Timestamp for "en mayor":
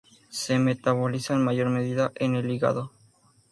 1.35-1.69